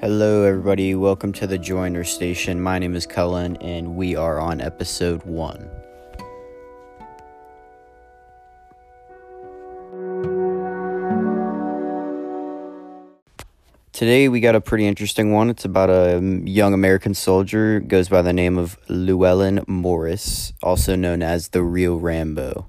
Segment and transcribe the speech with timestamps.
[0.00, 0.94] Hello, everybody.
[0.94, 2.58] Welcome to the Joiner Station.
[2.58, 5.68] My name is Cullen, and we are on episode one.
[13.92, 15.50] Today, we got a pretty interesting one.
[15.50, 21.22] It's about a young American soldier, goes by the name of Llewellyn Morris, also known
[21.22, 22.68] as the real Rambo.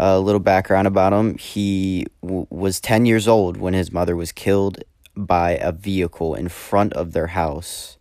[0.00, 4.32] A little background about him he w- was 10 years old when his mother was
[4.32, 4.82] killed
[5.16, 7.96] by a vehicle in front of their house.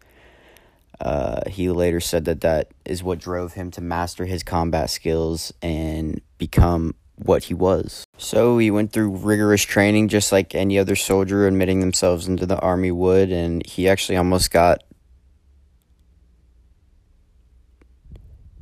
[0.99, 5.53] Uh, he later said that that is what drove him to master his combat skills
[5.61, 8.05] and become what he was.
[8.17, 12.59] So he went through rigorous training just like any other soldier admitting themselves into the
[12.59, 14.83] army would, and he actually almost got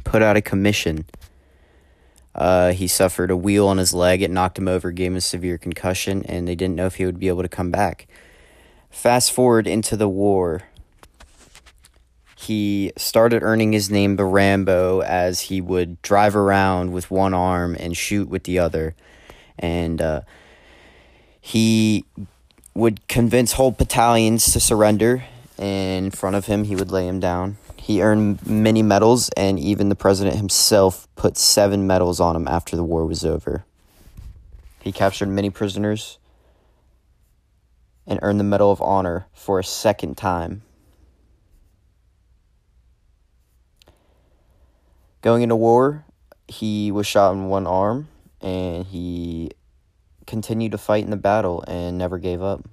[0.04, 1.06] put out of commission.
[2.34, 4.22] Uh, he suffered a wheel on his leg.
[4.22, 7.06] It knocked him over, gave him a severe concussion, and they didn't know if he
[7.06, 8.08] would be able to come back.
[8.90, 10.64] Fast forward into the war.
[12.36, 17.76] He started earning his name the Rambo as he would drive around with one arm
[17.80, 18.96] and shoot with the other.
[19.60, 20.22] And uh,
[21.42, 22.06] he
[22.74, 25.26] would convince whole battalions to surrender.
[25.58, 27.58] In front of him, he would lay him down.
[27.76, 32.76] He earned many medals, and even the president himself put seven medals on him after
[32.76, 33.66] the war was over.
[34.80, 36.18] He captured many prisoners
[38.08, 40.64] and earned the Medal of Honor for a second time.
[45.22, 46.06] Going into war,
[46.48, 48.08] he was shot in one arm
[48.42, 49.52] and he
[50.26, 52.64] continued to fight in the battle and never gave up.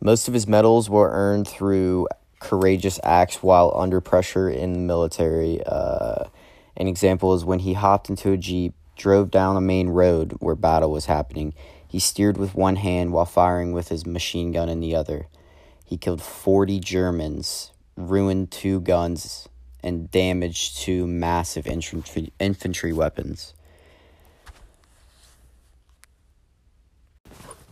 [0.00, 2.06] Most of his medals were earned through
[2.38, 5.60] courageous acts while under pressure in the military.
[5.64, 6.24] Uh,
[6.76, 10.54] an example is when he hopped into a Jeep drove down a main road where
[10.54, 11.54] battle was happening.
[11.86, 15.28] He steered with one hand while firing with his machine gun in the other.
[15.84, 19.48] He killed 40 Germans, ruined two guns,
[19.82, 23.54] and damaged two massive infantry, infantry weapons.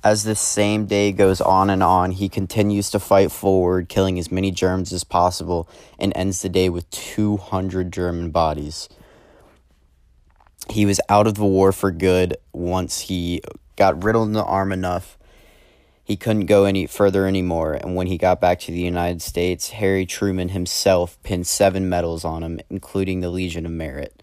[0.04, 4.30] As this same day goes on and on, he continues to fight forward, killing as
[4.30, 5.66] many Germans as possible,
[5.98, 8.88] and ends the day with 200 German bodies
[10.70, 13.42] he was out of the war for good once he
[13.76, 15.18] got riddled in the arm enough.
[16.04, 19.70] He couldn't go any further anymore, and when he got back to the United States,
[19.70, 24.22] Harry Truman himself pinned seven medals on him, including the Legion of Merit.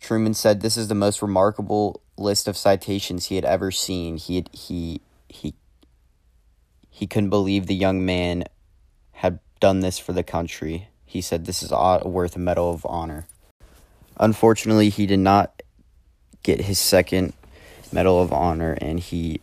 [0.00, 4.16] Truman said this is the most remarkable list of citations he had ever seen.
[4.16, 5.54] He had, he he
[6.90, 8.44] he couldn't believe the young man
[9.12, 10.88] had done this for the country.
[11.06, 13.26] He said this is worth a medal of honor.
[14.18, 15.62] Unfortunately, he did not
[16.42, 17.32] get his second
[17.92, 19.40] Medal of Honor, and he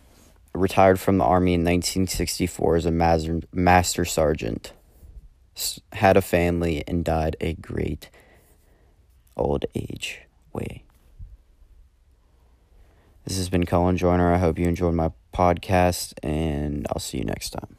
[0.54, 4.72] retired from the Army in 1964 as a master, master sergeant.
[5.92, 8.08] Had a family and died a great
[9.36, 10.20] old age
[10.52, 10.82] way.
[13.24, 14.32] This has been Colin Joyner.
[14.32, 17.76] I hope you enjoyed my podcast, and I'll see you next time.